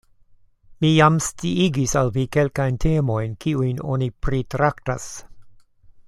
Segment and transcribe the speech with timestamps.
[0.83, 5.07] Mi jam sciigis al vi kelkajn temojn, kiujn oni pritraktas.